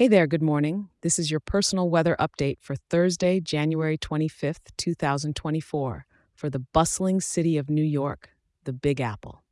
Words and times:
Hey 0.00 0.08
there, 0.08 0.26
good 0.26 0.40
morning. 0.40 0.88
This 1.02 1.18
is 1.18 1.30
your 1.30 1.40
personal 1.40 1.90
weather 1.90 2.16
update 2.18 2.56
for 2.62 2.74
Thursday, 2.74 3.38
January 3.38 3.98
25th, 3.98 4.70
2024, 4.78 6.06
for 6.34 6.48
the 6.48 6.58
bustling 6.58 7.20
city 7.20 7.58
of 7.58 7.68
New 7.68 7.84
York, 7.84 8.30
the 8.64 8.72
Big 8.72 8.98
Apple. 8.98 9.42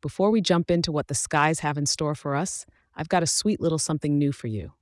Before 0.00 0.32
we 0.32 0.40
jump 0.40 0.72
into 0.72 0.90
what 0.90 1.06
the 1.06 1.14
skies 1.14 1.60
have 1.60 1.78
in 1.78 1.86
store 1.86 2.16
for 2.16 2.34
us, 2.34 2.66
I've 2.96 3.08
got 3.08 3.22
a 3.22 3.28
sweet 3.28 3.60
little 3.60 3.78
something 3.78 4.18
new 4.18 4.32
for 4.32 4.48
you. 4.48 4.72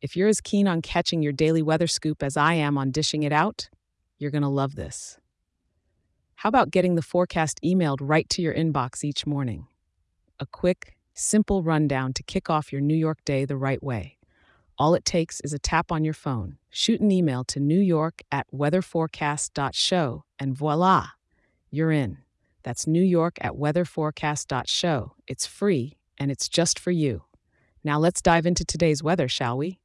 If 0.00 0.16
you're 0.16 0.28
as 0.28 0.40
keen 0.40 0.68
on 0.68 0.80
catching 0.80 1.24
your 1.24 1.32
daily 1.32 1.60
weather 1.60 1.88
scoop 1.88 2.22
as 2.22 2.36
I 2.36 2.54
am 2.54 2.78
on 2.78 2.92
dishing 2.92 3.24
it 3.24 3.32
out, 3.32 3.68
you're 4.16 4.30
going 4.30 4.42
to 4.42 4.48
love 4.48 4.76
this. 4.76 5.18
How 6.36 6.48
about 6.48 6.70
getting 6.70 6.94
the 6.94 7.02
forecast 7.02 7.58
emailed 7.64 7.98
right 8.00 8.28
to 8.28 8.42
your 8.42 8.54
inbox 8.54 9.02
each 9.02 9.26
morning? 9.26 9.66
A 10.38 10.46
quick, 10.46 10.94
simple 11.14 11.62
rundown 11.62 12.12
to 12.14 12.22
kick 12.22 12.48
off 12.48 12.72
your 12.72 12.80
New 12.80 12.96
York 12.96 13.18
day 13.24 13.44
the 13.44 13.56
right 13.56 13.82
way. 13.82 14.18
All 14.78 14.94
it 14.94 15.04
takes 15.04 15.40
is 15.42 15.52
a 15.52 15.58
tap 15.58 15.92
on 15.92 16.04
your 16.04 16.14
phone, 16.14 16.58
shoot 16.70 17.00
an 17.00 17.10
email 17.10 17.44
to 17.44 17.60
New 17.60 17.78
York 17.78 18.22
at 18.32 18.46
weatherforecast.show, 18.52 20.24
and 20.38 20.56
voila, 20.56 21.08
you're 21.70 21.92
in. 21.92 22.18
That's 22.62 22.86
New 22.86 23.02
York 23.02 23.36
at 23.40 23.52
weatherforecast.show. 23.52 25.12
It's 25.26 25.46
free 25.46 25.98
and 26.18 26.30
it's 26.30 26.48
just 26.48 26.78
for 26.78 26.90
you. 26.90 27.24
Now 27.84 27.98
let's 27.98 28.22
dive 28.22 28.46
into 28.46 28.64
today's 28.64 29.02
weather, 29.02 29.28
shall 29.28 29.58
we? 29.58 29.80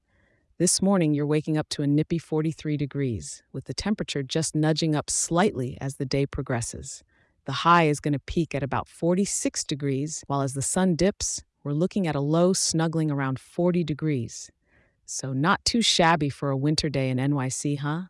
This 0.60 0.82
morning, 0.82 1.14
you're 1.14 1.26
waking 1.28 1.58
up 1.58 1.70
to 1.70 1.84
a 1.84 1.88
nippy 1.88 2.18
43 2.18 2.78
degrees, 2.78 3.44
with 3.54 3.66
the 3.66 3.76
temperature 3.76 4.24
just 4.24 4.56
nudging 4.56 4.96
up 4.96 5.08
slightly 5.10 5.78
as 5.80 5.96
the 5.98 6.06
day 6.06 6.26
progresses. 6.26 7.04
The 7.48 7.64
high 7.64 7.88
is 7.88 8.02
going 8.02 8.12
to 8.12 8.20
peak 8.20 8.54
at 8.54 8.62
about 8.62 8.90
46 8.90 9.64
degrees, 9.64 10.22
while 10.28 10.42
as 10.42 10.54
the 10.54 10.62
sun 10.62 10.98
dips, 10.98 11.46
we're 11.64 11.72
looking 11.72 12.06
at 12.06 12.14
a 12.14 12.20
low 12.20 12.52
snuggling 12.52 13.10
around 13.10 13.40
40 13.40 13.86
degrees. 13.86 14.52
So, 15.06 15.32
not 15.32 15.64
too 15.64 15.82
shabby 15.82 16.28
for 16.28 16.50
a 16.50 16.58
winter 16.58 16.90
day 16.90 17.10
in 17.10 17.18
NYC, 17.18 17.80
huh? 17.80 18.02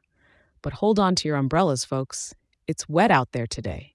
But 0.64 0.73
hold 0.73 0.97
on 0.97 1.14
to 1.17 1.28
your 1.28 1.38
umbrellas, 1.38 1.86
folks. 1.86 2.34
It's 2.66 2.89
wet 2.89 3.12
out 3.12 3.31
there 3.31 3.45
today. 3.45 3.94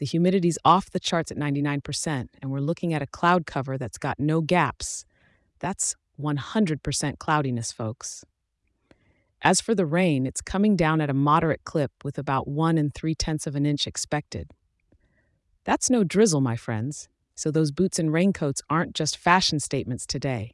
The 0.00 0.04
humidity's 0.04 0.58
off 0.66 0.90
the 0.90 1.00
charts 1.00 1.30
at 1.30 1.38
99%, 1.38 2.28
and 2.42 2.50
we're 2.50 2.60
looking 2.60 2.92
at 2.92 3.00
a 3.00 3.06
cloud 3.06 3.46
cover 3.46 3.78
that's 3.78 3.96
got 3.96 4.20
no 4.20 4.42
gaps. 4.42 5.06
That's 5.60 5.96
100% 6.20 7.18
cloudiness, 7.18 7.72
folks. 7.72 8.22
As 9.40 9.62
for 9.62 9.74
the 9.74 9.86
rain, 9.86 10.26
it's 10.26 10.42
coming 10.42 10.76
down 10.76 11.00
at 11.00 11.08
a 11.08 11.14
moderate 11.14 11.64
clip 11.64 11.92
with 12.04 12.18
about 12.18 12.46
one 12.46 12.76
and 12.76 12.92
three 12.92 13.14
tenths 13.14 13.46
of 13.46 13.56
an 13.56 13.64
inch 13.64 13.86
expected. 13.86 14.50
That's 15.64 15.88
no 15.88 16.04
drizzle, 16.04 16.42
my 16.42 16.56
friends, 16.56 17.08
so 17.34 17.50
those 17.50 17.72
boots 17.72 17.98
and 17.98 18.12
raincoats 18.12 18.62
aren't 18.68 18.94
just 18.94 19.16
fashion 19.16 19.58
statements 19.60 20.06
today. 20.06 20.52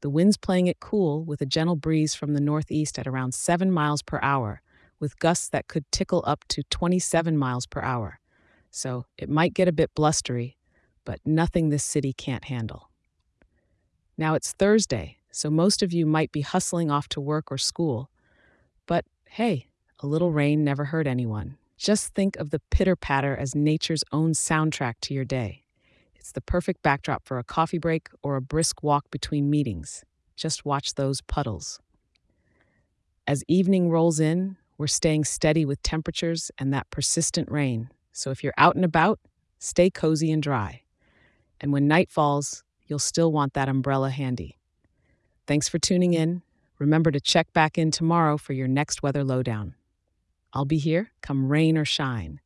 The 0.00 0.10
wind's 0.10 0.36
playing 0.36 0.66
it 0.66 0.80
cool 0.80 1.24
with 1.24 1.40
a 1.40 1.46
gentle 1.46 1.76
breeze 1.76 2.14
from 2.14 2.34
the 2.34 2.40
northeast 2.40 2.98
at 2.98 3.06
around 3.06 3.34
7 3.34 3.70
miles 3.70 4.02
per 4.02 4.18
hour, 4.22 4.60
with 5.00 5.18
gusts 5.18 5.48
that 5.50 5.68
could 5.68 5.90
tickle 5.92 6.24
up 6.26 6.44
to 6.48 6.62
27 6.70 7.36
miles 7.36 7.66
per 7.66 7.80
hour. 7.80 8.18
So 8.70 9.06
it 9.16 9.28
might 9.28 9.54
get 9.54 9.68
a 9.68 9.72
bit 9.72 9.94
blustery, 9.94 10.56
but 11.04 11.20
nothing 11.24 11.68
this 11.68 11.84
city 11.84 12.12
can't 12.12 12.44
handle. 12.44 12.90
Now 14.16 14.34
it's 14.34 14.52
Thursday, 14.52 15.18
so 15.30 15.50
most 15.50 15.82
of 15.82 15.92
you 15.92 16.04
might 16.04 16.32
be 16.32 16.40
hustling 16.40 16.90
off 16.90 17.08
to 17.10 17.20
work 17.20 17.52
or 17.52 17.58
school. 17.58 18.10
But 18.86 19.04
hey, 19.26 19.68
a 20.00 20.06
little 20.06 20.32
rain 20.32 20.64
never 20.64 20.86
hurt 20.86 21.06
anyone. 21.06 21.56
Just 21.78 22.12
think 22.12 22.36
of 22.36 22.50
the 22.50 22.60
pitter 22.70 22.96
patter 22.96 23.36
as 23.36 23.54
nature's 23.54 24.02
own 24.10 24.32
soundtrack 24.32 24.94
to 25.02 25.14
your 25.14 25.24
day. 25.24 25.62
It's 26.16 26.32
the 26.32 26.40
perfect 26.40 26.82
backdrop 26.82 27.24
for 27.24 27.38
a 27.38 27.44
coffee 27.44 27.78
break 27.78 28.08
or 28.20 28.34
a 28.34 28.42
brisk 28.42 28.82
walk 28.82 29.10
between 29.12 29.48
meetings. 29.48 30.04
Just 30.36 30.64
watch 30.64 30.96
those 30.96 31.20
puddles. 31.20 31.78
As 33.28 33.44
evening 33.46 33.90
rolls 33.90 34.18
in, 34.18 34.56
we're 34.76 34.88
staying 34.88 35.24
steady 35.24 35.64
with 35.64 35.80
temperatures 35.82 36.50
and 36.58 36.74
that 36.74 36.90
persistent 36.90 37.48
rain. 37.48 37.90
So 38.12 38.30
if 38.30 38.42
you're 38.42 38.54
out 38.58 38.74
and 38.74 38.84
about, 38.84 39.20
stay 39.60 39.88
cozy 39.88 40.32
and 40.32 40.42
dry. 40.42 40.82
And 41.60 41.72
when 41.72 41.86
night 41.86 42.10
falls, 42.10 42.64
you'll 42.86 42.98
still 42.98 43.30
want 43.30 43.54
that 43.54 43.68
umbrella 43.68 44.10
handy. 44.10 44.58
Thanks 45.46 45.68
for 45.68 45.78
tuning 45.78 46.12
in. 46.12 46.42
Remember 46.78 47.12
to 47.12 47.20
check 47.20 47.52
back 47.52 47.78
in 47.78 47.92
tomorrow 47.92 48.36
for 48.36 48.52
your 48.52 48.68
next 48.68 49.02
weather 49.02 49.22
lowdown. 49.22 49.74
I'll 50.52 50.64
be 50.64 50.78
here, 50.78 51.10
come 51.20 51.48
rain 51.48 51.76
or 51.76 51.84
shine. 51.84 52.40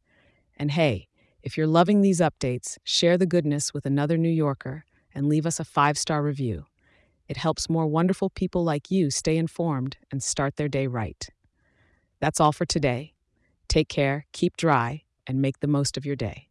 And 0.57 0.71
hey, 0.71 1.09
if 1.43 1.57
you're 1.57 1.67
loving 1.67 2.01
these 2.01 2.21
updates, 2.21 2.79
share 2.85 3.19
the 3.19 3.27
goodness 3.27 3.75
with 3.75 3.87
another 3.87 4.17
New 4.17 4.31
Yorker 4.31 4.85
and 5.15 5.29
leave 5.29 5.47
us 5.47 5.59
a 5.61 5.65
five 5.65 5.99
star 5.99 6.23
review. 6.23 6.67
It 7.29 7.37
helps 7.37 7.71
more 7.71 7.87
wonderful 7.87 8.31
people 8.31 8.65
like 8.65 8.91
you 8.91 9.11
stay 9.11 9.37
informed 9.37 9.97
and 10.11 10.23
start 10.23 10.57
their 10.57 10.69
day 10.69 10.87
right. 10.87 11.29
That's 12.21 12.41
all 12.41 12.53
for 12.53 12.67
today. 12.67 13.15
Take 13.69 13.89
care, 13.89 14.27
keep 14.33 14.57
dry, 14.57 15.03
and 15.27 15.41
make 15.41 15.61
the 15.61 15.67
most 15.67 15.97
of 15.97 16.05
your 16.05 16.17
day. 16.17 16.49